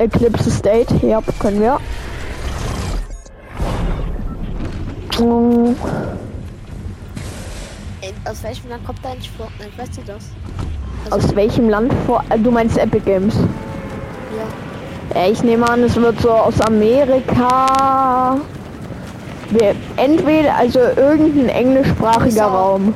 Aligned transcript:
Eclipse 0.00 0.50
State. 0.50 0.94
Ja, 1.06 1.20
können 1.38 1.60
wir. 1.60 1.78
Ey, 8.00 8.12
Aus 8.28 8.42
welchem 8.42 8.70
Land 8.70 8.86
kommt 8.86 9.04
da 9.04 9.10
eigentlich 9.10 9.30
Fortnite? 9.30 9.70
Weißt 9.76 9.96
du 9.98 10.02
das? 10.06 10.24
Aus 11.10 11.34
welchem 11.36 11.68
Land 11.68 11.92
vor? 12.06 12.22
äh, 12.30 12.38
Du 12.38 12.50
meinst 12.50 12.78
Epic 12.78 13.04
Games? 13.04 13.34
Ja. 15.14 15.20
Ja, 15.22 15.28
ich 15.30 15.42
nehme 15.42 15.68
an, 15.68 15.82
es 15.82 15.96
wird 15.96 16.20
so 16.20 16.30
aus 16.30 16.60
Amerika. 16.60 18.36
Wir, 19.50 19.74
entweder 19.96 20.54
also 20.56 20.78
irgendein 20.78 21.48
englischsprachiger 21.48 22.46
USA. 22.46 22.46
Raum. 22.46 22.94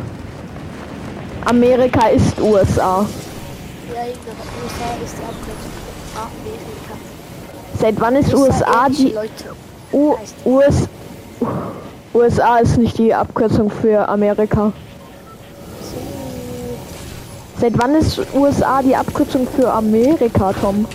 Amerika 1.44 2.06
ist 2.08 2.40
USA. 2.40 3.04
Ja, 3.92 4.02
eben, 4.06 4.20
aber 4.30 4.46
USA 4.64 4.94
ist. 5.04 5.16
Amerika. 6.14 6.73
Seit 7.84 8.00
wann 8.00 8.16
ist 8.16 8.32
USA 8.32 8.88
die. 8.88 9.14
U 9.92 10.14
US 10.46 10.88
USA 12.14 12.56
ist 12.56 12.78
nicht 12.78 12.96
die 12.96 13.12
Abkürzung 13.12 13.70
für 13.70 14.08
Amerika. 14.08 14.72
Seit 17.60 17.76
wann 17.76 17.94
ist 17.94 18.22
USA 18.32 18.80
die 18.80 18.96
Abkürzung 18.96 19.46
für 19.46 19.70
Amerika, 19.70 20.54
Tom? 20.54 20.86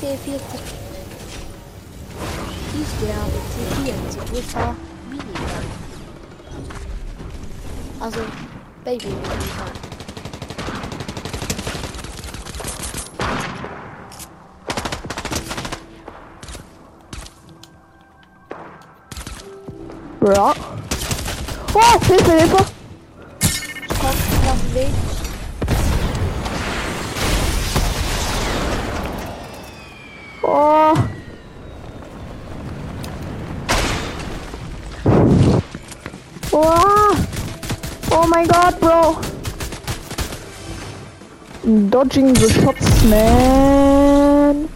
C40. 0.00 0.38
Dies 2.72 2.90
wäre 3.02 3.26
C4, 3.52 4.34
USA 4.34 4.74
Minigun. 5.10 5.34
Also, 8.00 8.20
Baby. 8.82 9.08
Ja. 20.34 20.52
Oh, 21.72 21.78
auf 21.78 22.06
den 22.06 22.26
Weg. 22.26 22.50
Oh. 30.42 30.94
Oh. 36.52 36.56
Oh 38.10 38.26
mein 38.28 38.46
Gott, 38.48 38.78
Bro. 38.80 39.16
Dodging 41.88 42.34
the 42.34 42.50
shots, 42.50 43.02
man. 43.04 44.68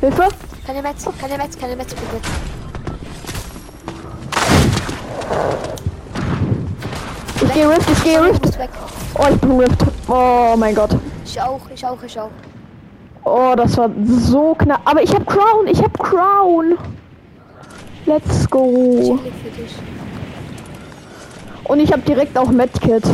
Hilfe? 0.00 0.28
Keine 0.66 0.82
Metz, 0.82 1.04
keine 1.20 1.38
Metz, 1.38 1.56
keine 1.56 1.76
Metz, 1.76 1.94
bitte. 1.94 2.51
Ich 7.52 7.58
gehe 7.58 7.68
Rift, 7.68 7.90
ich 7.90 8.02
gehe 8.02 8.14
Sorry, 8.14 8.30
Rift. 8.30 8.58
weg. 8.58 8.70
Oh, 9.14 9.26
ich 9.30 9.40
bin 9.42 9.60
Rift. 9.60 9.84
Oh 10.08 10.54
mein 10.56 10.74
Gott. 10.74 10.96
Ich 11.26 11.38
auch, 11.38 11.60
ich 11.68 11.84
auch, 11.84 12.02
ich 12.02 12.18
auch. 12.18 12.30
Oh, 13.24 13.52
das 13.54 13.76
war 13.76 13.90
so 14.06 14.54
knapp. 14.54 14.80
Aber 14.86 15.02
ich 15.02 15.14
hab 15.14 15.26
Crown, 15.26 15.66
ich 15.66 15.82
hab 15.82 15.98
Crown. 15.98 16.78
Let's 18.06 18.48
go. 18.48 19.18
Und 21.64 21.80
ich 21.80 21.92
hab 21.92 22.02
direkt 22.06 22.38
auch 22.38 22.48
Medkit. 22.48 23.04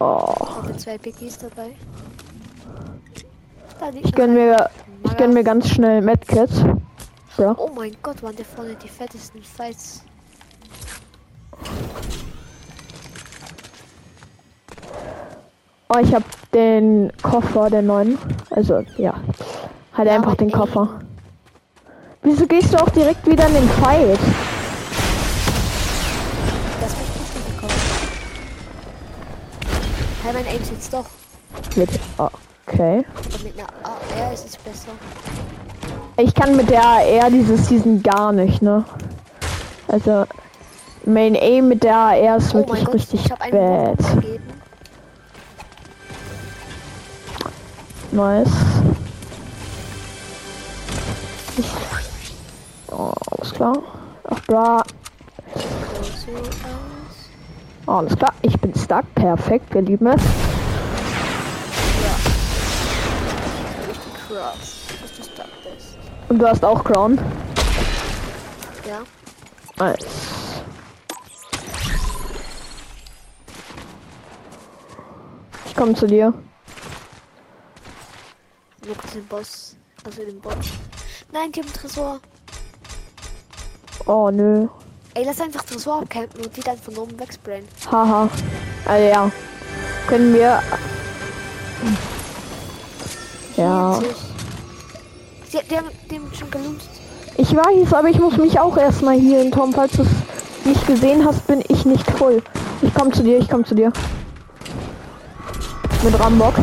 Oh. 0.00 0.34
Zwei 0.78 0.96
Pickies 0.96 1.36
dabei. 1.36 1.76
Ich 4.02 4.12
gönn 4.14 4.32
mir, 4.32 4.70
ich 5.04 5.14
gönn 5.18 5.34
mir 5.34 5.44
ganz 5.44 5.68
schnell 5.68 6.00
Medkit. 6.00 6.48
Ja. 7.36 7.54
Oh 7.58 7.68
mein 7.76 7.94
Gott, 8.02 8.22
waren 8.22 8.34
da 8.34 8.44
vorne 8.44 8.74
die 8.82 8.88
fettesten 8.88 9.42
Fights. 9.42 10.02
Oh, 15.94 15.98
ich 16.00 16.14
hab 16.14 16.22
den 16.52 17.12
Koffer, 17.22 17.68
den 17.68 17.86
neuen. 17.86 18.18
Also, 18.50 18.82
ja. 18.96 19.14
Halt 19.94 20.08
Ja, 20.08 20.14
einfach 20.14 20.36
den 20.36 20.48
Aim. 20.48 20.58
Koffer. 20.58 21.00
Wieso 22.22 22.46
gehst 22.46 22.72
du 22.72 22.78
auch 22.78 22.88
direkt 22.90 23.26
wieder 23.26 23.46
in 23.48 23.54
den 23.54 23.68
Fight? 23.68 24.18
Das 26.80 26.96
wird 26.96 27.08
nicht 27.18 27.34
mitbekommen. 27.34 27.80
Hey, 30.22 30.32
mein 30.32 30.46
Aim 30.46 30.64
sitzt 30.64 30.94
doch. 30.94 31.04
Mit, 31.76 31.90
okay. 32.16 33.04
Aber 33.14 33.44
mit 33.44 33.58
einer 33.58 33.68
AR 33.82 34.32
ist 34.32 34.46
es 34.46 34.56
besser. 34.56 34.92
Ich 36.16 36.34
kann 36.34 36.56
mit 36.56 36.70
der 36.70 36.82
AR 36.84 37.30
dieses 37.30 37.68
Season 37.68 38.02
gar 38.02 38.32
nicht, 38.32 38.62
ne? 38.62 38.84
Also, 39.88 40.24
Main 41.04 41.34
Aim 41.34 41.68
mit 41.68 41.82
der 41.82 41.96
AR 41.96 42.36
ist 42.36 42.54
Oh 42.54 42.58
wirklich 42.58 42.84
Gott, 42.84 42.94
richtig 42.94 43.24
ich 43.24 43.50
bad. 43.50 43.98
Nice. 48.12 48.50
Ich, 51.56 51.66
oh, 52.90 53.12
alles 53.30 53.54
klar. 53.54 53.78
Ach, 54.24 54.40
bra. 54.40 54.82
Oh, 57.86 57.92
alles 57.92 58.16
klar. 58.16 58.32
Ich 58.42 58.60
bin 58.60 58.74
stuck. 58.74 59.04
Perfekt. 59.14 59.74
Wir 59.74 59.82
lieben 59.82 60.06
es. 60.06 60.22
Dass 63.86 65.24
du. 65.24 65.42
Und 66.28 66.38
du 66.38 66.46
hast 66.46 66.64
auch 66.64 66.84
Crown. 66.84 67.18
Ja. 68.86 69.00
Nice. 69.78 70.41
Ich 75.72 75.76
komme 75.78 75.94
zu 75.94 76.06
dir. 76.06 76.34
Nur 78.84 78.94
den 79.14 79.26
Boss. 79.26 79.74
Also 80.04 80.22
den 80.22 80.38
Bot. 80.38 80.54
Nein, 81.32 81.50
die 81.50 81.60
haben 81.60 81.72
Tresor. 81.72 82.20
Oh, 84.04 84.30
nö. 84.30 84.68
Ey, 85.14 85.24
lass 85.24 85.40
einfach 85.40 85.62
Tresor 85.62 86.02
abcampen 86.02 86.44
und 86.44 86.54
die 86.54 86.60
dann 86.60 86.76
von 86.76 86.94
oben 86.98 87.18
wegsprayen. 87.18 87.66
Haha. 87.90 88.28
Also 88.84 89.08
ja. 89.08 89.30
Können 90.08 90.34
wir. 90.34 90.62
Ja. 93.56 93.98
Sie, 95.48 95.58
die 95.70 95.78
haben 95.78 95.88
den 96.10 96.34
schon 96.34 96.50
gelootet. 96.50 96.90
Ich 97.38 97.56
weiß, 97.56 97.94
aber 97.94 98.10
ich 98.10 98.18
muss 98.18 98.36
mich 98.36 98.60
auch 98.60 98.76
erstmal 98.76 99.18
healen, 99.18 99.50
Tom. 99.50 99.72
Falls 99.72 99.92
du 99.92 100.02
es 100.02 100.66
nicht 100.66 100.86
gesehen 100.86 101.24
hast, 101.24 101.46
bin 101.46 101.64
ich 101.68 101.86
nicht 101.86 102.10
voll. 102.10 102.42
Ich 102.82 102.92
komme 102.92 103.10
zu 103.10 103.22
dir, 103.22 103.38
ich 103.38 103.48
komme 103.48 103.64
zu 103.64 103.74
dir. 103.74 103.90
Mit 106.02 106.18
Rambock. 106.18 106.54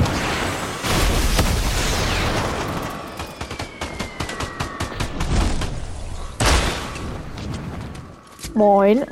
Moin. 8.53 9.05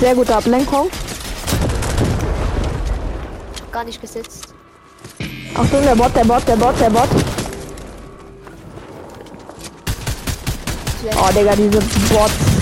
Sehr 0.00 0.14
gute 0.16 0.34
Ablenkung. 0.34 0.90
Gar 3.70 3.84
nicht 3.84 4.00
gesetzt. 4.00 4.52
Achtung, 5.54 5.82
der 5.84 5.94
Bot, 5.94 6.16
der 6.16 6.24
Bot, 6.24 6.48
der 6.48 6.56
Bot, 6.56 6.80
der 6.80 6.90
Bot. 6.90 7.29
Oh, 11.16 11.28
Digga, 11.34 11.54
diese 11.56 11.78
Bots. 12.12 12.60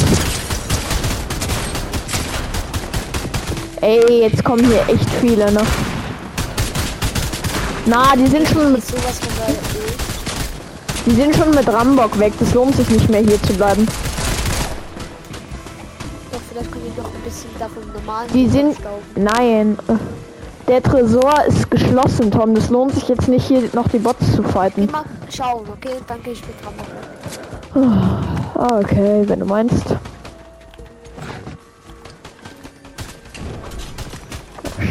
Ey, 3.80 4.22
jetzt 4.22 4.44
kommen 4.44 4.64
hier 4.66 4.82
echt 4.88 5.08
viele, 5.20 5.52
ne? 5.52 5.62
Na, 7.86 8.14
die 8.16 8.26
sind 8.26 8.46
schon 8.48 8.72
mit, 8.72 8.84
sowas 8.84 9.18
von. 9.20 9.54
Öl. 9.54 9.56
die 11.06 11.14
sind 11.14 11.36
schon 11.36 11.50
mit 11.50 11.66
Rambock 11.68 12.18
weg. 12.18 12.32
Das 12.40 12.52
lohnt 12.54 12.76
sich 12.76 12.88
nicht 12.90 13.08
mehr 13.08 13.20
hier 13.20 13.40
zu 13.44 13.54
bleiben. 13.54 13.86
Doch, 16.30 16.40
vielleicht 16.50 16.72
können 16.72 16.84
wir 16.84 17.02
noch 17.02 17.14
ein 17.14 17.22
bisschen 17.22 17.50
davon 17.58 17.82
normalen 17.94 18.28
Die 18.34 18.48
sind, 18.48 18.76
nein. 19.14 19.78
Der 20.66 20.82
Tresor 20.82 21.44
ist 21.46 21.70
geschlossen, 21.70 22.30
Tom. 22.30 22.54
Das 22.54 22.68
lohnt 22.68 22.94
sich 22.94 23.08
jetzt 23.08 23.28
nicht 23.28 23.46
hier 23.46 23.62
noch 23.72 23.88
die 23.88 23.98
Bots 23.98 24.34
zu 24.34 24.42
fighten. 24.42 24.88
Immer 24.88 25.04
schauen, 25.34 25.64
okay? 25.72 25.94
Dann 26.06 26.22
gehe 26.22 26.34
ich 26.34 26.42
mit 26.42 26.56
Rambo. 26.66 26.84
Ah, 28.54 28.78
Okay, 28.80 29.24
wenn 29.26 29.40
du 29.40 29.46
meinst. 29.46 29.96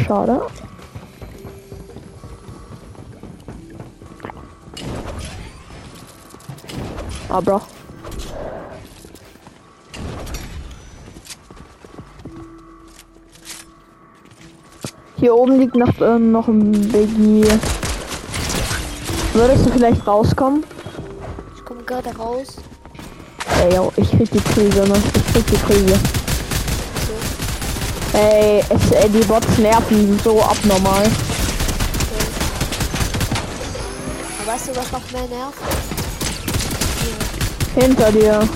Schade. 0.06 0.40
Aber. 7.28 7.60
Hier 15.16 15.34
oben 15.34 15.58
liegt 15.58 15.74
noch, 15.74 16.00
äh, 16.00 16.18
noch 16.18 16.48
ein 16.48 16.70
Biggie. 16.72 17.44
Würdest 19.34 19.66
du 19.66 19.70
vielleicht 19.70 20.06
rauskommen? 20.06 20.64
Ich 21.56 21.64
komme 21.64 21.82
gerade 21.82 22.16
raus. 22.16 22.56
Ey, 23.60 23.74
yo, 23.74 23.92
ich 23.96 24.10
krieg 24.10 24.30
die 24.30 24.40
Krise, 24.40 24.82
ne? 24.82 25.02
Ich 25.14 25.32
krieg 25.32 25.46
die 25.46 25.56
Krise. 25.56 25.98
Ey, 28.12 28.62
es, 28.68 28.90
ey, 28.92 29.08
die 29.10 29.24
Bots 29.24 29.58
nerven 29.58 30.18
so 30.22 30.40
abnormal. 30.42 31.04
Aber 34.38 34.52
weißt 34.52 34.68
du, 34.68 34.76
was 34.76 34.92
noch 34.92 35.10
mehr 35.12 35.26
nervt? 35.28 35.58
Hinter 37.74 38.12
dir. 38.12 38.48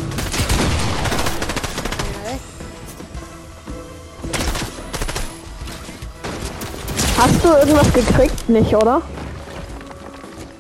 Hast 7.19 7.44
du 7.44 7.49
irgendwas 7.49 7.93
gekriegt? 7.93 8.49
Nicht, 8.49 8.75
oder? 8.75 9.00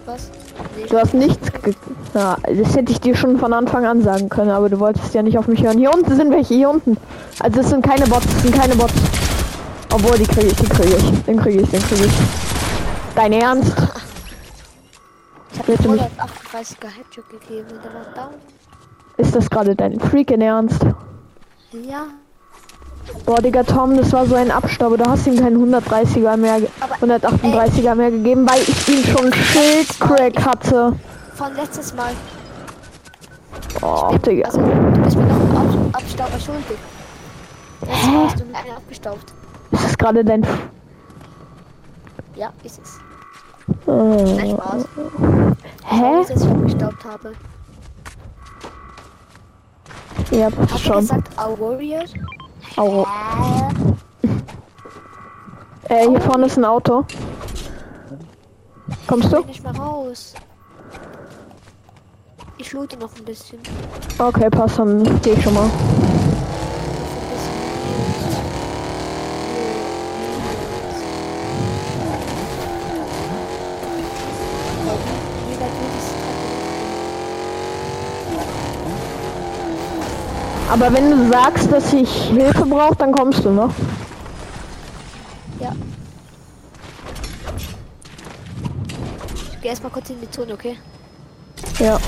Was? 0.06 0.30
Nee, 0.76 0.86
Du 0.88 0.96
hast 0.96 1.12
nichts 1.14 1.51
Ja, 2.14 2.36
das 2.42 2.74
hätte 2.76 2.90
ich 2.92 3.00
dir 3.00 3.14
schon 3.14 3.38
von 3.38 3.52
Anfang 3.52 3.84
an 3.86 4.02
sagen 4.02 4.28
können, 4.28 4.50
aber 4.50 4.68
du 4.68 4.80
wolltest 4.80 5.14
ja 5.14 5.22
nicht 5.22 5.38
auf 5.38 5.46
mich 5.46 5.62
hören. 5.62 5.78
Hier 5.78 5.92
unten 5.94 6.14
sind 6.16 6.30
welche, 6.32 6.54
hier 6.54 6.70
unten. 6.70 6.96
Also 7.40 7.60
es 7.60 7.70
sind 7.70 7.84
keine 7.86 8.06
Bots, 8.06 8.26
es 8.26 8.42
sind 8.42 8.54
keine 8.54 8.74
Bots. 8.74 8.92
Obwohl, 9.92 10.18
die 10.18 10.24
kriege 10.26 10.48
ich, 10.48 10.56
die 10.56 10.66
kriege 10.68 10.96
ich. 10.96 11.22
Den 11.24 11.38
kriege 11.40 11.60
ich, 11.62 11.70
den 11.70 11.82
kriege 11.82 12.04
ich. 12.06 12.12
Dein 13.14 13.32
Ernst? 13.32 13.74
Ich 15.52 15.58
habe 15.58 15.68
Willst 15.68 15.84
du 15.84 15.90
mich- 15.90 16.00
138er 16.00 16.88
Headshot 16.88 17.30
gegeben 17.30 17.68
der 17.84 17.92
war 17.94 18.26
down. 18.26 18.34
Ist 19.18 19.36
das 19.36 19.48
gerade 19.50 19.76
dein 19.76 20.00
freaking 20.00 20.40
Ernst? 20.40 20.82
Ja. 21.72 22.06
Boah, 23.26 23.40
Digga, 23.42 23.62
Tom, 23.62 23.96
das 23.96 24.12
war 24.12 24.26
so 24.26 24.34
ein 24.34 24.50
Abstauber. 24.50 24.96
Du 24.96 25.04
hast 25.08 25.26
ihm 25.26 25.36
keinen 25.38 25.56
130er 25.58 26.36
mehr, 26.36 26.60
ge- 26.60 26.68
Aber, 26.80 26.94
138er 26.96 27.94
mehr 27.94 28.10
gegeben, 28.10 28.48
weil 28.48 28.60
ich 28.62 28.88
ihm 28.88 29.04
schon 29.04 29.32
Schildcrack 29.32 30.44
hatte. 30.44 30.94
Von 31.34 31.54
letztes 31.54 31.94
Mal. 31.94 32.12
Oh, 33.80 34.16
Digga. 34.18 34.46
Also, 34.46 34.60
du 34.60 35.00
bist 35.02 35.16
mir 35.16 35.24
noch 35.24 35.60
Ab 35.60 35.94
Abstauber 35.94 36.38
schuldig. 36.38 36.78
Letztes 37.80 38.06
Mal 38.06 38.24
hast 38.26 38.40
du 38.40 38.44
mir 38.44 38.56
einen 38.56 38.76
abgestaubt. 38.76 39.34
Ist 39.72 39.84
das 39.84 39.98
gerade 39.98 40.24
dein... 40.24 40.46
Ja, 42.36 42.52
ist 42.62 42.80
es. 42.82 42.98
Nein, 43.86 44.38
äh, 44.38 44.50
Spaß. 44.50 44.84
Hä? 45.86 46.20
Ich 46.22 46.28
dass 46.28 46.42
ich 46.44 46.50
abgestaubt 46.50 47.04
habe. 47.04 47.32
Ja, 50.30 50.48
Hast 50.60 50.72
du 50.72 50.78
schon. 50.78 50.96
gesagt, 51.00 51.30
our 51.38 51.58
warrior? 51.58 52.04
Au. 52.76 53.06
Äh, 55.88 56.08
hier 56.08 56.20
vorne 56.20 56.46
ist 56.46 56.56
ein 56.56 56.64
Auto. 56.64 57.04
Kommst 59.06 59.26
ich 59.26 59.30
du? 59.30 59.36
bin 59.38 59.46
nicht 59.46 59.62
mehr 59.62 59.76
raus. 59.76 60.34
Ich 62.62 62.72
loote 62.72 62.96
noch 62.96 63.10
ein 63.16 63.24
bisschen. 63.24 63.58
Okay, 64.18 64.48
passt, 64.48 64.78
dann 64.78 65.20
geh 65.20 65.32
ich 65.32 65.42
schon 65.42 65.52
mal. 65.52 65.66
Noch 65.66 65.72
Aber 80.70 80.94
wenn 80.94 81.10
du 81.10 81.28
sagst, 81.32 81.72
dass 81.72 81.92
ich 81.92 82.08
Hilfe 82.28 82.64
brauche, 82.64 82.94
dann 82.94 83.10
kommst 83.10 83.44
du, 83.44 83.50
ne? 83.50 83.68
Ja. 85.58 85.72
Ich 89.50 89.60
geh 89.60 89.68
erstmal 89.68 89.90
kurz 89.90 90.10
in 90.10 90.20
die 90.20 90.30
Zone, 90.30 90.54
okay? 90.54 90.78
Ja. 91.80 91.98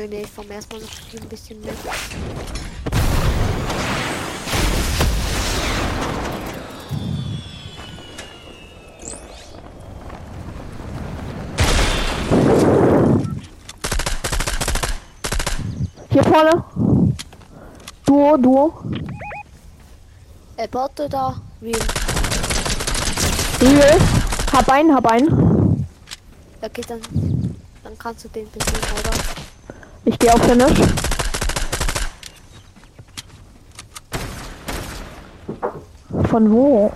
Nee, 0.00 0.08
nee, 0.08 0.22
ich 0.22 0.34
komme 0.34 0.54
erstmal 0.54 0.80
noch 0.80 0.88
hier 1.10 1.20
ein 1.20 1.28
bisschen 1.28 1.60
mit. 1.60 1.74
Hier 16.08 16.24
vorne. 16.24 16.64
Duo, 18.06 18.36
Duo. 18.38 18.82
Äh, 20.56 20.66
Bot 20.68 20.98
oder 20.98 21.42
Real? 21.60 21.78
Real. 23.60 23.98
Hab 24.50 24.66
einen, 24.70 24.94
hab 24.94 25.06
einen. 25.06 25.86
Okay, 26.62 26.82
dann, 26.88 27.00
dann 27.84 27.98
kannst 27.98 28.24
du 28.24 28.28
den 28.28 28.50
besiegen, 28.50 28.80
oder? 28.98 29.40
Ich 30.04 30.18
gehe 30.18 30.32
auf 30.32 30.42
Finish. 30.42 30.80
Von 36.28 36.50
wo? 36.50 36.92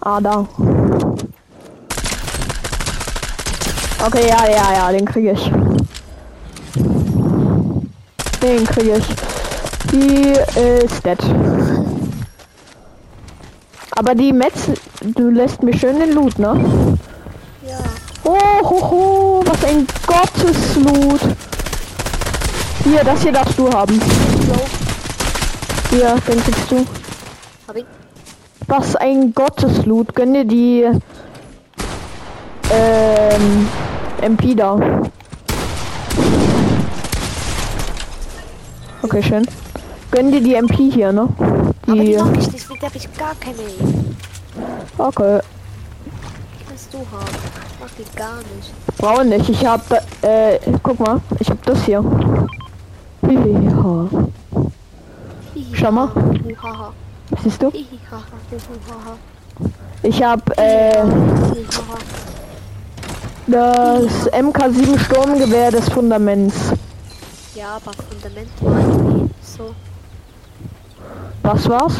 Ah, 0.00 0.20
da. 0.20 0.46
Okay, 4.06 4.28
ja, 4.28 4.46
ja, 4.48 4.72
ja, 4.74 4.92
den 4.92 5.04
kriege 5.04 5.32
ich. 5.32 5.52
Den 8.40 8.64
kriege 8.64 8.96
ich. 8.96 9.06
Die 9.92 10.32
ist 10.82 11.04
dead. 11.04 11.18
Aber 13.96 14.14
die 14.14 14.32
Metz, 14.32 14.70
du 15.02 15.28
lässt 15.28 15.62
mir 15.62 15.76
schön 15.76 15.98
den 15.98 16.14
Loot, 16.14 16.38
ne? 16.38 16.89
Ja. 18.70 18.76
Oh, 18.76 18.80
ho, 18.82 18.90
ho, 18.90 19.42
was 19.44 19.64
ein 19.64 19.86
Gottesloot. 20.06 21.20
Hier, 22.84 23.04
das 23.04 23.22
hier 23.22 23.32
darfst 23.32 23.58
du 23.58 23.68
haben. 23.70 23.98
Low. 24.48 24.60
Hier, 25.90 26.14
den 26.28 26.42
kriegst 26.42 26.70
du. 26.70 26.86
Hab 27.66 27.76
ihn. 27.76 27.86
Was 28.68 28.94
ein 28.96 29.34
Gottesloot. 29.34 30.14
Gönn 30.14 30.34
dir 30.34 30.44
die 30.44 30.86
ähm, 32.70 33.68
MP 34.22 34.54
da. 34.54 34.78
Okay, 39.02 39.22
schön. 39.22 39.46
Gönn 40.12 40.30
dir 40.30 40.40
die 40.40 40.54
MP 40.54 40.90
hier, 40.90 41.12
ne? 41.12 41.28
Aber 41.86 41.96
die 41.96 42.04
Die. 42.04 42.16
mag 42.16 42.30
ich 42.32 42.36
nicht, 42.38 42.54
deswegen 42.54 42.82
hab 42.82 42.94
ich 42.94 43.16
gar 43.16 43.34
keine. 43.34 43.58
Okay. 44.98 45.40
Kannst 46.68 46.94
du 46.94 46.98
haben. 46.98 47.69
Mag 47.90 48.06
die 48.06 48.16
gar 48.16 48.36
nicht. 48.36 48.96
Brauche 48.98 49.24
nicht. 49.24 49.48
Ich 49.48 49.64
hab, 49.66 49.82
äh, 50.22 50.58
guck 50.82 51.00
mal. 51.00 51.20
Ich 51.38 51.50
hab 51.50 51.62
das 51.64 51.84
hier. 51.84 52.04
Schau 55.72 55.92
mal. 55.92 56.10
Siehst 57.42 57.62
du? 57.62 57.72
Ich 60.02 60.22
hab, 60.22 60.58
äh, 60.58 61.04
das 63.46 64.32
MK7 64.32 64.98
Sturmgewehr 64.98 65.70
des 65.70 65.88
Fundaments. 65.88 66.72
Ja, 67.54 67.76
aber 67.76 67.92
Fundament 67.92 68.50
war 68.60 69.28
so. 69.42 69.74
Was 71.42 71.68
war's? 71.68 71.94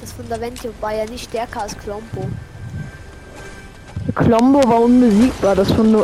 Das 0.00 0.12
Fundament 0.12 0.58
war 0.80 0.94
ja 0.94 1.04
nicht 1.06 1.24
stärker 1.24 1.62
als 1.62 1.76
Klombo. 1.78 2.28
Klombo 4.14 4.60
war 4.68 4.80
unbesiegbar, 4.82 5.54
das, 5.54 5.72
Fund 5.72 5.96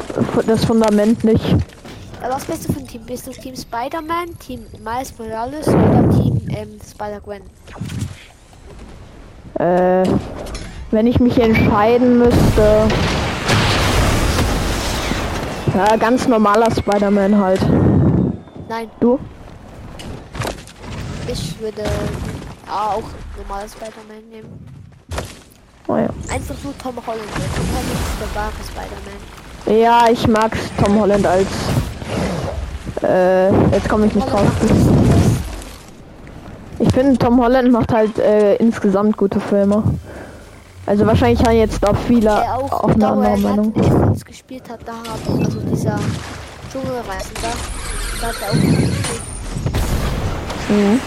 das 0.47 0.65
Fundament 0.65 1.25
nicht. 1.25 1.57
Was 2.21 2.45
bist 2.45 2.69
du 2.69 2.73
für 2.73 2.81
ein 2.81 2.87
Team? 2.87 3.03
Bist 3.05 3.27
du 3.27 3.31
Team 3.31 3.55
Spider-Man, 3.55 4.39
Team 4.39 4.67
Miles 4.83 5.17
Morales 5.19 5.69
oder 5.69 6.09
Team 6.11 6.41
ähm, 6.49 6.79
Spider-Gwen? 6.91 7.43
Äh, 9.59 10.09
wenn 10.91 11.07
ich 11.07 11.21
mich 11.21 11.39
entscheiden 11.39 12.19
müsste. 12.19 12.89
Ja, 15.75 15.97
ganz 15.97 16.27
normaler 16.27 16.71
Spider-Man 16.71 17.39
halt. 17.39 17.61
Nein, 18.69 18.91
Du? 19.01 19.19
ich 21.31 21.61
würde 21.61 21.85
auch 22.71 23.03
normales 23.37 23.73
Spider-Man 23.73 24.29
nehmen. 24.31 24.78
Oh 25.89 25.97
ja. 25.97 26.09
Einfach 26.33 26.55
nur 26.63 26.77
Tom 26.79 26.95
Holland. 27.07 27.29
Tom 27.57 27.67
Holland 27.73 27.93
ist 27.93 28.21
der 28.21 28.35
wahre 28.35 28.53
Spider-Man. 28.63 29.81
Ja, 29.81 30.09
ich 30.11 30.27
mag 30.29 30.57
Tom 30.83 31.01
Holland 31.01 31.27
als 31.27 31.47
Äh, 33.03 33.49
jetzt 33.73 33.89
komme 33.89 34.07
ich 34.07 34.15
nicht 34.15 34.31
drauf. 34.31 34.47
Ich 36.81 36.93
finde, 36.93 37.17
Tom 37.19 37.41
Holland 37.41 37.71
macht 37.73 37.93
halt 37.93 38.19
äh, 38.19 38.57
insgesamt 38.57 39.17
gute 39.17 39.41
Filme. 39.41 39.83
Also 40.87 41.07
wahrscheinlich 41.07 41.45
haben 41.47 41.57
jetzt 41.57 41.87
auch 41.87 41.97
viele 42.07 42.23
Der 42.23 42.57
auch, 42.57 42.73
auf 42.85 42.95
eine 42.95 43.09
andere 43.09 43.31
er 43.33 43.39
Meinung. 43.39 43.73
Netflix 43.77 44.25
gespielt 44.25 44.63
hat, 44.71 44.81
da 44.87 44.93
hat, 44.93 45.45
also 45.45 45.61
dieser 45.61 45.99
Dschungelreisender, 46.73 47.55
da 48.21 48.27
hat 48.27 48.35
er 48.43 48.51
auch 48.51 48.55
mitgespielt. 48.55 49.23
Mhm. 50.71 51.01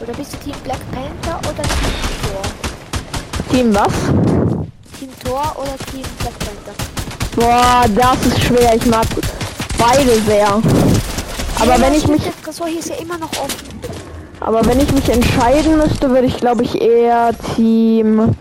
Oder 0.00 0.12
bist 0.14 0.32
du 0.32 0.36
Team 0.38 0.54
Black 0.64 0.80
Panther 0.92 1.38
oder 1.48 1.62
Team 1.62 1.94
Thor? 2.22 2.42
Team 3.52 3.74
was? 3.74 3.92
Team 4.98 5.10
Thor 5.24 5.56
oder 5.58 5.76
Team 5.90 6.04
Black 6.20 6.38
Panther? 6.38 6.74
Boah, 7.36 7.84
das 7.94 8.26
ist 8.26 8.42
schwer. 8.44 8.74
Ich 8.74 8.86
mag 8.86 9.06
beide 9.78 10.20
sehr. 10.22 10.48
Aber 10.48 11.74
Ja, 11.76 11.80
wenn 11.80 11.94
ich 11.94 12.06
mich, 12.08 12.22
Der 12.22 12.32
Tresor 12.42 12.66
hier 12.68 12.80
ist 12.80 12.88
ja 12.88 12.96
immer 12.96 13.18
noch 13.18 13.30
offen. 13.32 13.80
aber 14.40 14.64
wenn 14.66 14.80
ich 14.80 14.90
mich 14.92 15.08
entscheiden 15.10 15.76
müsste, 15.76 16.08
würde 16.10 16.26
ich 16.26 16.38
glaube 16.38 16.62
ich 16.62 16.80
eher 16.80 17.32
Team, 17.54 18.34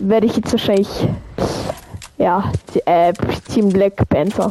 werde 0.00 0.26
ich 0.26 0.36
jetzt 0.36 0.52
wahrscheinlich, 0.52 0.88
ja, 2.16 2.50
äh, 2.86 3.12
Team 3.52 3.68
Black 3.68 4.08
Panther. 4.08 4.50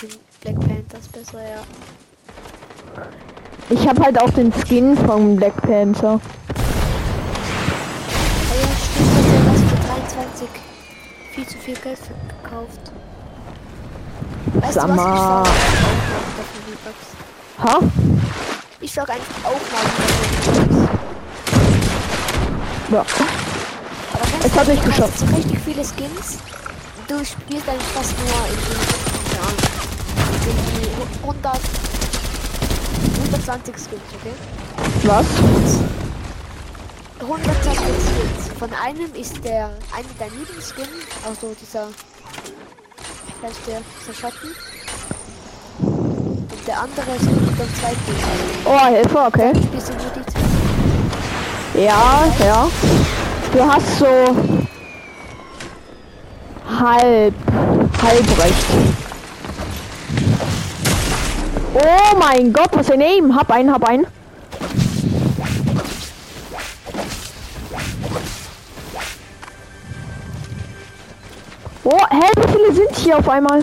Team 0.00 0.10
Black 0.40 0.54
Panther 0.60 0.98
ist 0.98 1.12
besser, 1.12 1.42
ja. 1.42 1.60
Ich 3.68 3.88
habe 3.88 4.00
halt 4.00 4.20
auch 4.20 4.30
den 4.30 4.52
Skin 4.52 4.96
von 4.96 5.34
Black 5.36 5.60
Panther. 5.62 6.08
Aber 6.08 6.20
ja, 8.60 8.68
stimmt, 8.78 9.10
dass 9.16 9.26
er 9.32 9.40
das 9.50 9.60
für 9.60 9.76
23 9.88 10.48
viel 11.32 11.46
zu 11.46 11.58
viel 11.58 11.74
Geld 11.74 11.98
gekauft. 12.42 12.92
Weißt 14.54 14.74
Sag 14.74 14.86
du 14.86 14.96
was? 14.96 15.48
Ich 17.58 17.64
Ha? 17.64 17.80
Ich 18.80 18.92
sag 18.92 19.10
einfach 19.10 19.44
auch 19.44 19.60
mal. 19.72 19.84
Ja. 22.92 23.04
Es 24.44 24.52
du, 24.52 24.58
hat 24.60 24.68
nicht 24.68 24.84
du 24.84 24.88
geschafft. 24.90 25.18
so 25.18 25.26
richtig 25.34 25.58
viele 25.64 25.82
Skins. 25.82 26.38
Du 27.08 27.24
spielst 27.24 27.68
eigentlich 27.68 27.82
fast 27.94 28.14
nur 28.18 28.28
in 28.48 28.54
den, 28.68 28.78
ja, 29.34 29.46
in 30.50 30.56
die 30.70 31.22
100, 31.22 31.60
120 33.36 33.76
Skins, 33.76 34.00
okay? 34.14 34.32
Was? 35.04 35.26
120 37.20 37.72
Skins. 37.74 38.58
Von 38.58 38.70
einem 38.72 39.12
ist 39.14 39.44
der, 39.44 39.66
einer 39.94 40.08
der 40.18 40.28
Lieblingsskin, 40.30 40.86
also 41.26 41.54
dieser, 41.60 41.88
heißt 43.42 43.60
der, 43.66 43.82
dieser 44.00 44.14
Schatten. 44.14 44.48
Und 45.80 46.66
der 46.66 46.80
andere 46.80 47.16
ist 47.16 47.26
dann 47.26 47.68
zwei 47.78 47.90
Skins. 47.90 48.24
Oh, 48.64 48.86
Hilfe, 48.86 49.18
okay. 49.18 49.52
Nur 49.52 49.62
die 49.62 49.80
zwei. 50.32 50.40
Ja, 51.82 52.24
ja. 52.40 52.68
Du 53.52 53.66
hast 53.66 53.98
so 53.98 54.06
halb, 56.80 57.34
halb 58.02 58.38
recht. 58.38 58.66
Oh 61.78 62.16
mein 62.18 62.54
Gott, 62.54 62.70
was 62.72 62.90
ein 62.90 63.02
Aim. 63.02 63.36
Hab 63.36 63.50
einen, 63.50 63.70
hab 63.70 63.86
einen. 63.86 64.06
Oh, 71.84 71.98
hä, 72.10 72.30
wie 72.36 72.52
viele 72.52 72.72
sind 72.72 72.96
hier 72.96 73.18
auf 73.18 73.28
einmal? 73.28 73.60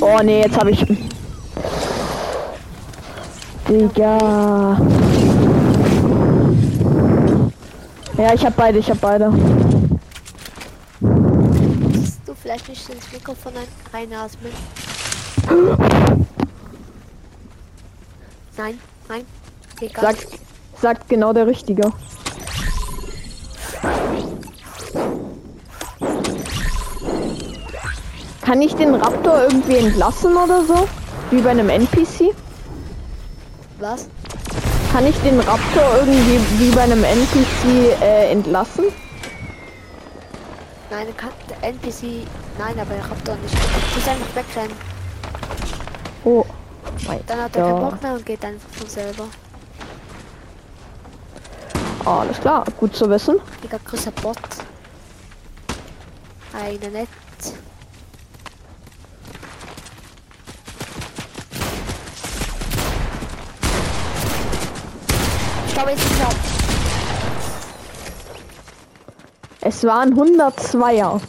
Oh 0.00 0.18
nee, 0.22 0.42
jetzt 0.42 0.58
habe 0.58 0.72
ich. 0.72 0.86
Digga. 3.66 5.05
Ja, 8.18 8.32
ich 8.32 8.44
habe 8.44 8.54
beide, 8.56 8.78
ich 8.78 8.88
habe 8.88 8.98
beide. 9.00 9.30
Kannst 11.00 12.20
du 12.26 12.34
vielleicht 12.34 12.68
nicht 12.68 12.88
ins 12.88 13.12
Mikrofon 13.12 13.52
ein- 13.56 13.92
reinatmen? 13.92 14.52
Nein, 18.56 18.78
nein. 19.08 19.24
Egal. 19.80 20.02
Sagt, 20.02 20.26
sagt 20.80 21.08
genau 21.08 21.32
der 21.34 21.46
Richtige. 21.46 21.92
Kann 28.42 28.62
ich 28.62 28.74
den 28.74 28.94
Raptor 28.94 29.42
irgendwie 29.42 29.76
entlassen 29.76 30.36
oder 30.36 30.64
so? 30.64 30.86
Wie 31.30 31.40
bei 31.40 31.50
einem 31.50 31.68
NPC? 31.68 32.32
Was? 33.80 34.08
Kann 34.96 35.06
ich 35.06 35.18
den 35.18 35.38
Raptor 35.40 35.98
irgendwie 35.98 36.40
wie 36.58 36.74
bei 36.74 36.80
einem 36.80 37.04
NPC 37.04 38.00
äh, 38.00 38.32
entlassen? 38.32 38.84
Nein, 40.90 41.14
kann 41.18 41.32
der 41.50 41.68
NPC. 41.68 42.26
Nein, 42.58 42.80
aber 42.80 42.96
ich 42.96 43.02
hab 43.02 43.22
doch 43.22 43.36
nicht. 43.36 43.54
Du 43.54 43.94
musst 43.94 44.08
einfach 44.08 44.34
wegrennen. 44.34 44.76
Oh. 46.24 46.46
Mein 47.06 47.20
Dann 47.26 47.42
hat 47.42 47.56
er 47.56 47.62
keinen. 47.62 47.90
Bock 47.90 48.02
mehr 48.02 48.12
und 48.14 48.24
geht 48.24 48.42
einfach 48.42 48.70
von 48.70 48.88
selber. 48.88 49.24
Alles 52.06 52.40
klar, 52.40 52.64
gut 52.78 52.96
zu 52.96 53.10
wissen. 53.10 53.36
Digga, 53.62 53.76
größer 53.84 54.12
Bot. 54.12 54.38
Eine 56.54 56.90
nett. 56.90 57.08
Glaube, 65.76 65.90
jetzt 65.90 66.04
ist 66.04 66.20
er. 66.20 66.28
Es 69.68 69.84
waren 69.84 70.14
102er. 70.14 71.20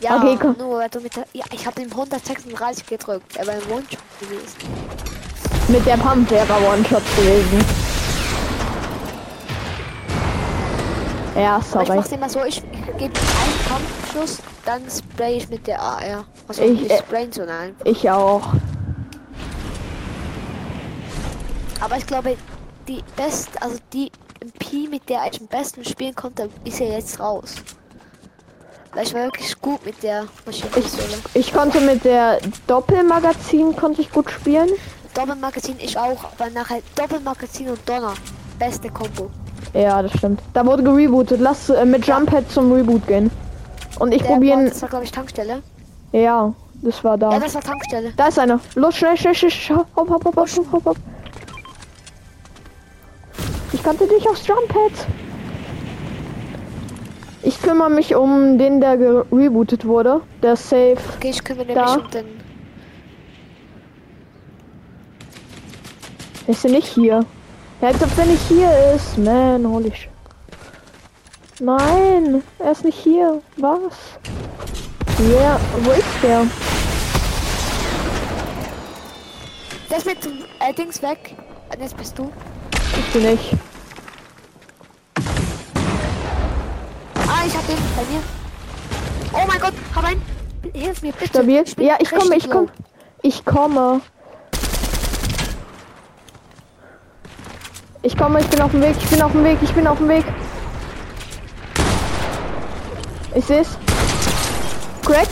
Ja, 0.00 0.16
Okay, 0.16 0.36
komm. 0.40 0.56
nur 0.58 0.78
weil 0.78 0.88
du 0.90 1.00
mit 1.00 1.16
der. 1.16 1.24
Ja, 1.32 1.44
ich 1.52 1.66
habe 1.66 1.80
ihm 1.82 1.90
136 1.90 2.86
gedrückt. 2.86 3.36
Er 3.36 3.46
war 3.46 3.54
im 3.54 3.72
One-Shot 3.72 3.98
gewesen. 4.20 4.56
Mit 5.68 5.84
der 5.86 5.96
Pump 5.96 6.30
wäre 6.30 6.46
One-Shot 6.52 7.02
gewesen. 7.16 7.64
Ja, 11.36 11.54
Aber 11.56 11.60
ich 11.60 11.66
sorry. 11.68 11.96
mach's 11.96 12.12
immer 12.12 12.28
so, 12.28 12.44
ich 12.44 12.62
gebe 12.98 13.12
einen 13.14 13.68
Kampfschuss, 13.68 14.38
dann 14.64 14.82
spray 14.90 15.36
ich 15.36 15.48
mit 15.48 15.66
der 15.68 15.80
AR. 15.80 16.24
Also 16.48 16.62
Ich, 16.62 16.82
ich, 16.82 16.90
äh, 16.90 16.98
sprayen 16.98 17.32
so 17.32 17.44
nein. 17.44 17.76
Ich 17.84 18.10
auch. 18.10 18.42
Aber 21.80 21.96
ich 21.96 22.06
glaube, 22.06 22.36
die 22.88 23.04
best, 23.16 23.50
also 23.62 23.76
die 23.92 24.10
MP, 24.40 24.88
mit 24.88 25.08
der 25.08 25.20
ich 25.30 25.40
am 25.40 25.46
besten 25.46 25.84
spielen 25.84 26.14
konnte, 26.14 26.48
ist 26.64 26.80
ja 26.80 26.86
jetzt 26.86 27.20
raus. 27.20 27.56
Weil 28.94 29.04
ich 29.04 29.14
war 29.14 29.24
wirklich 29.24 29.60
gut 29.60 29.84
mit 29.84 30.02
der 30.02 30.24
Maschinenpistole. 30.46 31.18
Ich 31.34 31.52
konnte 31.52 31.80
mit 31.80 32.04
der 32.04 32.38
Doppelmagazin 32.66 33.76
konnte 33.76 34.00
ich 34.00 34.10
gut 34.10 34.30
spielen. 34.30 34.70
Doppelmagazin 35.14 35.76
ich 35.78 35.98
auch, 35.98 36.24
aber 36.24 36.50
nachher 36.50 36.80
Doppelmagazin 36.96 37.68
und 37.68 37.86
Donner. 37.86 38.14
Beste 38.58 38.88
Kombo. 38.88 39.30
Ja, 39.74 40.02
das 40.02 40.12
stimmt. 40.12 40.40
Da 40.54 40.64
wurde 40.64 40.82
gerebootet. 40.82 41.40
Lass 41.40 41.68
äh, 41.68 41.84
mit 41.84 42.06
Jumppad 42.06 42.50
zum 42.50 42.72
Reboot 42.72 43.06
gehen. 43.06 43.30
Und 43.98 44.12
ich 44.12 44.22
probieren. 44.24 44.66
das 44.66 44.80
war 44.80 44.88
glaube 44.88 45.04
ich 45.04 45.12
Tankstelle. 45.12 45.62
Ja, 46.12 46.52
das 46.82 47.04
war 47.04 47.18
da. 47.18 47.32
Ja, 47.32 47.38
das 47.38 47.54
war 47.54 47.62
Tankstelle. 47.62 48.12
Da 48.16 48.28
ist 48.28 48.38
einer. 48.38 48.58
Los, 48.74 48.96
schnell, 48.96 49.16
schnell, 49.16 49.34
schnell. 49.34 49.78
hopp, 49.96 50.08
hopp, 50.08 50.24
hopp, 50.24 50.36
hopp, 50.36 50.72
hopp, 50.72 50.84
hopp. 50.86 50.96
Ich 53.78 53.84
kannte 53.84 54.08
dich 54.08 54.28
aufs 54.28 54.44
Jumppad. 54.44 54.90
Ich 57.44 57.62
kümmere 57.62 57.88
mich 57.88 58.12
um 58.16 58.58
den, 58.58 58.80
der 58.80 58.96
gerebootet 58.96 59.84
wurde. 59.86 60.20
Der 60.42 60.54
ist 60.54 60.68
safe. 60.68 60.96
Okay, 61.16 61.30
ich 61.30 61.44
kümmere 61.44 61.72
Da. 61.72 61.94
mich 61.94 62.04
um 62.04 62.10
den. 62.10 62.26
Ist 66.48 66.64
er 66.64 66.72
nicht 66.72 66.88
hier? 66.88 67.24
Ja, 67.80 67.88
als 67.88 68.02
ob 68.02 68.18
er 68.18 68.24
nicht 68.26 68.42
hier 68.48 68.68
ist. 68.96 69.16
Man, 69.16 69.64
holy 69.64 69.92
shit. 69.94 70.10
Nein, 71.60 72.42
er 72.58 72.72
ist 72.72 72.84
nicht 72.84 72.98
hier. 72.98 73.40
Was? 73.58 73.94
Ja, 75.32 75.60
wo 75.84 75.90
ist 75.92 76.02
der? 76.22 76.42
Der 79.88 79.98
ist 79.98 80.06
mit 80.06 80.18
äh, 80.26 80.74
Dings 80.74 81.00
weg. 81.00 81.36
Und 81.72 81.80
jetzt 81.80 81.96
bist 81.96 82.18
du. 82.18 82.28
Ich 82.98 83.12
bin 83.12 83.22
nicht. 83.30 83.52
Ah, 87.30 87.44
ich 87.46 87.54
hab 87.56 87.66
den 87.66 87.76
bei 87.96 87.97
mir. 88.08 88.22
Oh 89.32 89.46
mein 89.46 89.60
Gott, 89.60 89.74
hab 89.94 90.04
einen. 90.04 90.22
Hilf 90.72 91.02
mir 91.02 91.12
bitte. 91.12 91.26
Stabil? 91.28 91.64
bin 91.76 91.86
Ja, 91.86 91.96
ich 91.98 92.10
komme, 92.10 92.36
ich 92.36 92.50
komme. 92.50 92.68
Ich 93.22 93.44
komme. 93.44 94.00
Ich 98.02 98.16
komme, 98.16 98.40
ich 98.40 98.46
bin 98.46 98.60
auf 98.60 98.70
dem 98.70 98.80
Weg, 98.80 98.96
ich 98.98 99.10
bin 99.10 99.22
auf 99.22 99.32
dem 99.32 99.44
Weg, 99.44 99.58
ich 99.60 99.72
bin 99.72 99.86
auf 99.86 99.98
dem 99.98 100.08
Weg. 100.08 100.24
Ich 103.34 103.44
seh's. 103.44 103.76
Crack. 105.04 105.28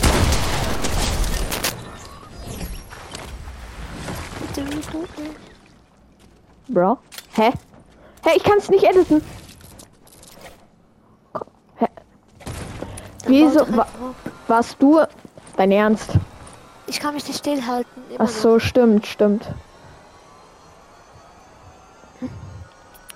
Bro. 6.67 6.97
Hä? 7.35 7.51
Hä, 8.23 8.29
ich 8.35 8.43
kann's 8.43 8.69
nicht 8.69 8.83
editen. 8.83 9.21
Wieso? 13.27 13.65
Wa 13.75 13.85
warst 14.47 14.77
du 14.79 15.01
dein 15.57 15.71
Ernst? 15.71 16.11
Ich 16.87 16.99
kann 16.99 17.13
mich 17.13 17.27
nicht 17.27 17.39
stillhalten. 17.39 18.03
Ach 18.17 18.29
so, 18.29 18.59
stimmt, 18.59 19.05
stimmt. 19.05 19.43
noch. 19.45 19.55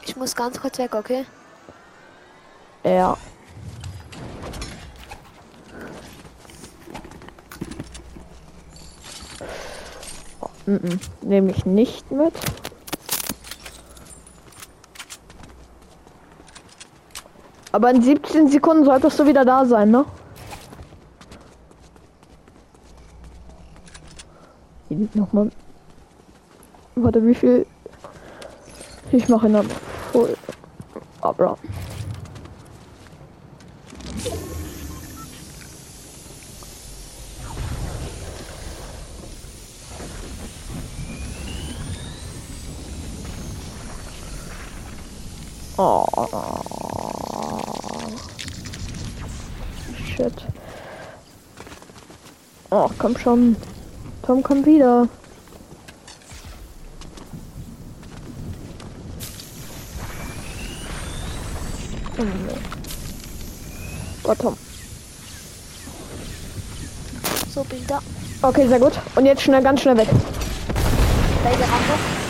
Ich 0.03 0.15
muss 0.17 0.35
ganz 0.35 0.59
kurz 0.59 0.77
weg, 0.77 0.93
okay? 0.93 1.25
Ja. 2.83 3.15
Oh, 10.41 10.49
mm 10.65 10.75
-mm. 10.75 10.99
Nehme 11.21 11.51
ich 11.51 11.65
nicht 11.65 12.11
mit. 12.11 12.33
Aber 17.71 17.89
in 17.91 18.01
17 18.01 18.49
Sekunden 18.49 18.83
solltest 18.83 19.19
du 19.19 19.25
wieder 19.25 19.45
da 19.45 19.65
sein, 19.65 19.91
ne? 19.91 20.05
Hier 24.89 24.97
liegt 24.97 25.15
noch 25.15 25.31
mal. 25.31 25.49
Warte, 26.95 27.25
wie 27.25 27.35
viel? 27.35 27.65
Ich 29.11 29.29
mache 29.29 29.47
ihn 29.47 29.53
dann 29.53 29.69
voll. 30.11 30.35
Aber. 31.21 31.53
Oh. 31.53 31.80
Shit. 50.21 50.33
Oh, 52.69 52.87
komm 52.99 53.17
schon. 53.17 53.55
Tom, 54.21 54.43
komm 54.43 54.63
wieder. 54.63 55.07
Oh, 62.19 62.23
nee. 62.23 62.53
Oh, 64.23 64.35
Tom. 64.35 64.55
So, 67.51 67.63
bin 67.63 67.79
ich 67.79 67.87
da. 67.87 67.99
Okay, 68.43 68.67
sehr 68.67 68.79
gut. 68.79 68.93
Und 69.15 69.25
jetzt 69.25 69.41
schnell, 69.41 69.63
ganz 69.63 69.81
schnell 69.81 69.97
weg. 69.97 70.09
Beide 71.43 71.63
Rambo. 71.63 72.20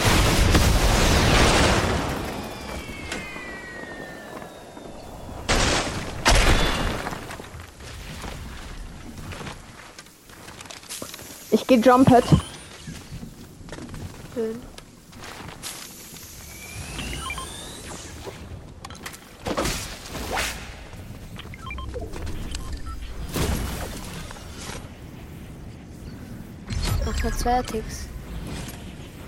Jumphead. 11.77 12.23
Schön. 14.33 14.61
Ach, 27.05 27.23
nur 27.23 27.33
zwei 27.33 27.61
Ticks. 27.63 28.07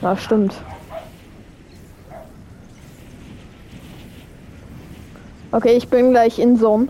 Ja, 0.01 0.17
stimmt. 0.17 0.53
Okay, 5.51 5.73
ich 5.77 5.87
bin 5.87 6.09
gleich 6.09 6.39
in 6.39 6.57
Zone. 6.57 6.87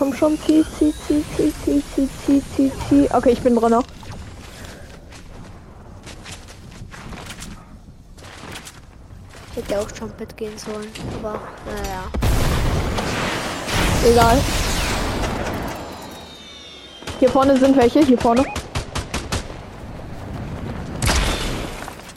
Komm 0.00 0.14
schon, 0.14 0.38
zieh, 0.46 0.64
zieh, 0.78 0.94
zieh, 1.06 1.22
zieh, 1.36 1.52
zieh, 1.62 1.82
zieh, 1.94 2.08
zieh, 2.24 2.42
zieh, 2.56 2.72
zieh. 2.88 3.08
Okay, 3.12 3.32
ich 3.32 3.40
bin 3.42 3.54
drin. 3.54 3.74
Hätte 9.54 9.78
auch 9.78 9.88
schon 9.94 10.10
mitgehen 10.18 10.56
sollen, 10.56 10.88
aber 11.18 11.38
naja. 11.66 12.04
Egal. 14.10 14.40
Hier 17.18 17.28
vorne 17.28 17.58
sind 17.58 17.76
welche, 17.76 18.00
hier 18.00 18.16
vorne. 18.16 18.46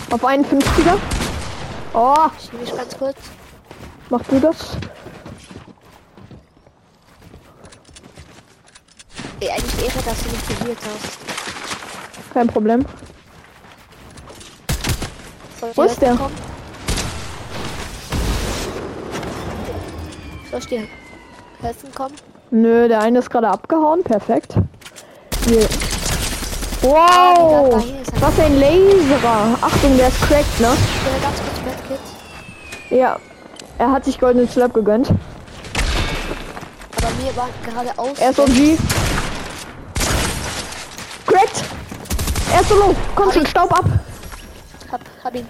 Auf 0.10 0.24
einen 0.24 0.46
50er. 0.46 0.98
Oh, 1.94 2.16
Ich 2.40 2.54
nehme 2.54 2.64
mich 2.64 2.78
ganz 2.78 2.98
kurz. 2.98 3.18
mach 4.10 4.22
du 4.30 4.40
das? 4.40 4.78
Ey, 9.44 9.50
eigentlich 9.50 9.86
irre, 9.86 10.02
dass 10.06 10.24
du 10.24 10.30
nicht 10.30 10.58
probiert 10.58 10.78
hast. 10.86 11.18
Kein 12.34 12.48
Problem. 12.48 12.86
Wo 15.76 15.82
ist 15.82 16.02
der? 16.02 16.16
kommen? 16.16 16.34
Soll 20.50 20.60
ich 20.60 20.68
dir 20.68 20.88
helfen 21.62 21.94
kommen? 21.94 22.16
Nö, 22.52 22.88
der 22.88 23.02
eine 23.02 23.20
ist 23.20 23.30
gerade 23.30 23.50
abgehauen. 23.50 24.02
Perfekt. 24.04 24.56
Hier. 25.50 25.68
Ah, 26.84 27.36
Wow! 27.36 27.84
Was 28.22 28.40
ein 28.40 28.58
Laserer. 28.62 29.58
Achtung, 29.60 29.98
der 29.98 30.08
ist 30.08 30.22
cracked, 30.22 30.60
ne? 30.62 30.72
Ja. 32.92 33.20
Er 33.78 33.92
hat 33.92 34.06
sich 34.06 34.22
goldenen 34.22 34.48
Slap 34.48 34.74
gegönnt. 34.74 35.10
Aber 35.10 35.18
mir 37.22 37.36
war 37.36 37.50
gerade 37.66 38.00
aus. 38.00 38.18
Er 38.20 38.30
ist 38.30 38.40
OG. 38.40 38.78
Cracked! 41.34 41.64
Er 42.53 42.53
ist 42.64 42.70
solo. 42.70 42.96
Komm 43.16 43.32
schon, 43.32 43.46
Staub 43.46 43.72
ab. 43.78 43.86
Hab, 44.92 45.02
hab 45.24 45.36
ihn. 45.36 45.48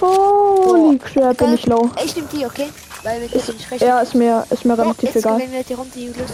Holy 0.00 0.98
crap, 0.98 1.36
bin 1.36 1.54
ich 1.54 1.66
low. 1.66 1.90
Ich 2.04 2.16
nehm 2.16 2.28
die, 2.32 2.46
okay? 2.46 2.68
Weil 3.02 3.20
dir 3.20 3.38
bin 3.40 3.56
ich 3.56 3.70
recht. 3.70 3.82
Ja, 3.82 4.00
ist 4.00 4.14
mir, 4.14 4.44
ist 4.50 4.64
mir 4.64 4.74
Oh, 4.74 4.82
relativ 4.82 5.14
jetzt 5.14 5.24
egal. 5.24 5.36
gewinnen 5.36 5.52
wir 5.52 5.64
die 5.64 5.74
Runde, 5.74 5.98
Julius. 5.98 6.30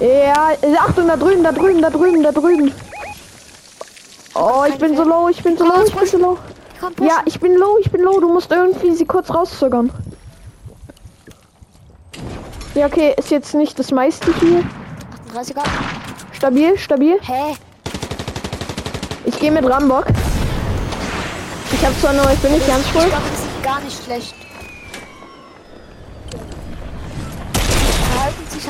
Ja, 0.00 0.50
Achtung, 0.80 1.06
da 1.08 1.16
drüben, 1.16 1.42
da 1.42 1.52
drüben, 1.52 1.80
da 1.82 1.90
drüben, 1.90 2.22
da 2.22 2.32
drüben. 2.32 2.72
Oh, 4.34 4.64
ich 4.68 4.76
bin 4.76 4.96
so 4.96 5.04
low, 5.04 5.28
ich 5.28 5.42
bin 5.42 5.56
so 5.56 5.64
low, 5.64 5.82
ich 5.86 5.94
bin 5.94 6.06
so 6.06 6.18
low. 6.18 6.38
Ja, 7.00 7.22
ich 7.24 7.40
bin 7.40 7.54
low, 7.54 7.78
ich 7.80 7.90
bin 7.90 8.02
low. 8.02 8.20
Du 8.20 8.32
musst 8.32 8.50
irgendwie 8.50 8.94
sie 8.94 9.06
kurz 9.06 9.30
rauszögern. 9.30 9.90
Ja, 12.74 12.86
okay, 12.86 13.14
ist 13.16 13.30
jetzt 13.30 13.54
nicht 13.54 13.78
das 13.78 13.90
meiste 13.90 14.32
hier. 14.40 14.62
38er. 15.34 15.62
Stabil, 16.32 16.78
stabil. 16.78 17.18
Hä? 17.22 17.56
Ich 19.26 19.38
gehe 19.40 19.50
mit 19.50 19.68
Rambock. 19.68 20.06
Ich 21.72 21.84
habe 21.84 21.94
zwar 22.00 22.12
nur, 22.12 22.30
ich 22.30 22.38
bin 22.38 22.52
nicht 22.52 22.66
ganz 22.66 22.84
Ich 22.86 22.92
voll. 22.92 23.06
glaube, 23.06 23.22
das 23.30 23.40
ist 23.40 23.62
gar 23.62 23.80
nicht 23.80 24.04
schlecht. 24.04 24.34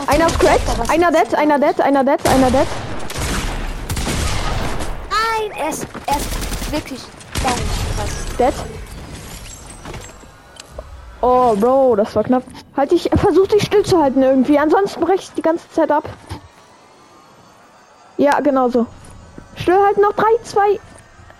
Einer 0.08 0.26
cracked, 0.26 0.90
einer 0.90 1.10
dead, 1.10 1.34
einer 1.34 1.58
dead, 1.58 1.80
einer 1.80 2.04
dead, 2.04 2.26
einer 2.28 2.50
dead. 2.50 2.66
Nein, 5.10 5.50
er 5.58 5.68
ist, 5.68 5.86
er 6.06 6.16
ist 6.16 6.72
wirklich 6.72 7.00
down. 7.42 7.54
Krass. 7.96 8.36
Dead. 8.38 8.54
Oh, 11.20 11.54
Bro, 11.56 11.96
das 11.96 12.14
war 12.16 12.24
knapp. 12.24 12.42
Halt 12.76 12.92
dich, 12.92 13.10
versuch 13.14 13.46
dich 13.48 13.64
stillzuhalten 13.64 14.22
irgendwie. 14.22 14.58
Ansonsten 14.58 15.00
brech 15.00 15.20
ich 15.20 15.32
die 15.32 15.42
ganze 15.42 15.70
Zeit 15.70 15.90
ab. 15.90 16.04
Ja, 18.16 18.40
genau 18.40 18.68
so. 18.68 18.86
Stillhalten 19.66 20.00
noch 20.00 20.12
3, 20.12 20.22
2, 20.44 20.80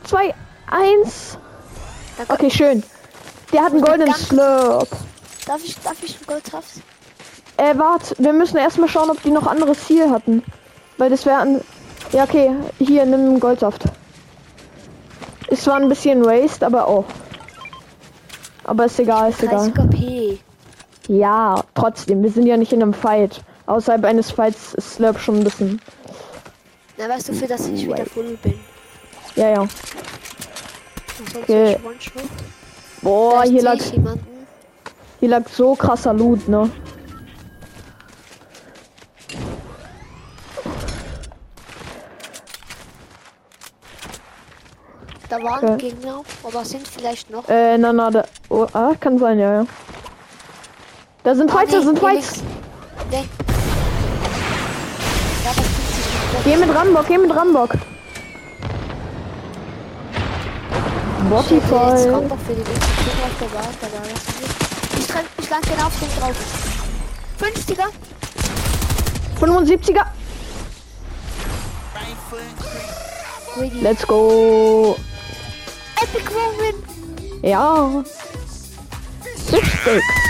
2, 0.03 0.35
1. 0.67 1.39
Danke. 2.19 2.33
Okay, 2.33 2.51
schön. 2.51 2.83
Der 3.53 3.63
hat 3.63 3.71
einen 3.71 3.83
goldenen 3.83 4.15
Slurp. 4.15 4.89
Darf 5.47 5.65
ich, 5.65 5.79
darf 5.79 6.03
ich 6.03 6.17
einen 6.17 6.27
Goldhaft? 6.27 6.81
Äh, 7.57 7.79
warte, 7.79 8.17
wir 8.19 8.33
müssen 8.33 8.57
erstmal 8.57 8.89
schauen, 8.89 9.11
ob 9.11 9.23
die 9.23 9.31
noch 9.31 9.47
anderes 9.47 9.87
Ziel 9.87 10.11
hatten. 10.11 10.43
Weil 10.99 11.11
das 11.11 11.25
wäre 11.25 11.39
ein. 11.39 11.61
Ja, 12.11 12.25
okay, 12.25 12.51
hier, 12.79 13.07
nimm 13.07 13.21
einen 13.21 13.39
Goldsaft. 13.39 13.85
Ist 15.47 15.63
zwar 15.63 15.77
ein 15.77 15.89
bisschen 15.89 16.25
waste, 16.25 16.67
aber 16.67 16.89
auch. 16.89 17.05
Aber 18.65 18.87
ist 18.87 18.99
egal, 18.99 19.31
ist 19.31 19.45
egal. 19.45 19.71
30 19.71 19.75
KP. 19.75 20.39
Ja, 21.07 21.63
trotzdem, 21.77 22.25
wir 22.25 22.33
sind 22.33 22.47
ja 22.47 22.57
nicht 22.57 22.73
in 22.73 22.83
einem 22.83 22.93
Fight. 22.93 23.45
Außerhalb 23.67 24.05
eines 24.05 24.33
Fights 24.33 24.75
ist 24.75 24.95
Slurp 24.95 25.21
schon 25.21 25.37
ein 25.37 25.45
bisschen. 25.45 25.81
Na, 26.97 27.09
weißt 27.09 27.29
du, 27.29 27.33
für 27.35 27.47
das 27.47 27.67
ich 27.69 27.87
wieder 27.87 28.07
full 28.07 28.39
bin. 28.43 28.59
Ja, 29.35 29.51
ja. 29.51 29.69
Okay. 31.43 31.77
Boah, 33.03 33.43
hier 33.45 33.63
lag, 33.63 33.79
jemanden. 33.79 34.47
hier 35.21 35.29
lag 35.29 35.49
so 35.49 35.75
krasser 35.75 36.15
Loot, 36.15 36.49
ne? 36.49 36.71
Da 45.29 45.43
waren 45.43 45.65
Okay. 45.65 45.91
Gegner, 45.91 46.23
aber 46.45 46.65
sind 46.65 46.87
vielleicht 46.87 47.31
noch. 47.31 47.49
Äh, 47.49 47.77
na, 47.79 47.93
na, 47.93 48.11
da. 48.11 48.25
Oh, 48.49 48.67
ah, 48.73 48.93
kann 48.99 49.19
sein, 49.19 49.39
ja, 49.39 49.55
ja. 49.63 49.67
Da 51.25 51.35
sind 51.35 51.51
Ah, 51.51 51.59
Fights, 51.59 51.73
da 51.73 51.79
nee, 51.79 51.85
sind 51.85 51.99
Fights. 51.99 52.43
Nee. 53.11 53.25
Geh 56.45 56.57
mit 56.57 56.75
Rambock, 56.75 57.07
geh 57.09 57.19
mit 57.19 57.35
Rambock. 57.35 57.71
Jetzt 61.29 61.47
Spotify. 61.49 62.11
kommt 62.11 62.31
doch 62.31 62.39
für 62.47 62.55
die. 62.55 62.63
Ich, 64.99 65.07
trenn- 65.07 65.25
ich 65.39 65.51
lang 65.51 65.61
genau 65.63 65.87
auf 65.87 65.99
den 65.99 66.09
drauf. 66.21 66.37
50er. 67.41 67.89
75er. 69.41 70.07
Greedy. 73.55 73.81
Let's 73.81 74.07
go. 74.07 74.97
Epic 76.03 76.25
Moment. 76.33 76.85
Ja. 77.43 78.05
Six 79.51 79.67
Sticks. 79.81 80.26